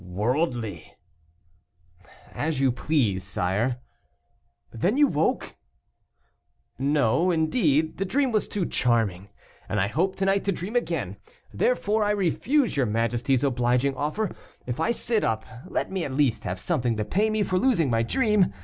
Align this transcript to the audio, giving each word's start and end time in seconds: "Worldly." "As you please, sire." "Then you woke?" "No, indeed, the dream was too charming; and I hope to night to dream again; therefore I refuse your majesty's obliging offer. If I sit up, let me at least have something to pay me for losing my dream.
"Worldly." 0.03 0.95
"As 2.33 2.59
you 2.59 2.71
please, 2.71 3.23
sire." 3.23 3.77
"Then 4.73 4.97
you 4.97 5.05
woke?" 5.05 5.57
"No, 6.79 7.29
indeed, 7.29 7.97
the 7.97 8.03
dream 8.05 8.31
was 8.31 8.47
too 8.47 8.65
charming; 8.65 9.29
and 9.69 9.79
I 9.79 9.85
hope 9.85 10.15
to 10.15 10.25
night 10.25 10.43
to 10.45 10.51
dream 10.51 10.75
again; 10.75 11.17
therefore 11.53 12.03
I 12.03 12.09
refuse 12.17 12.75
your 12.75 12.87
majesty's 12.87 13.43
obliging 13.43 13.93
offer. 13.95 14.31
If 14.65 14.79
I 14.79 14.89
sit 14.89 15.23
up, 15.23 15.45
let 15.67 15.91
me 15.91 16.03
at 16.03 16.13
least 16.13 16.45
have 16.45 16.59
something 16.59 16.97
to 16.97 17.05
pay 17.05 17.29
me 17.29 17.43
for 17.43 17.59
losing 17.59 17.91
my 17.91 18.01
dream. 18.01 18.51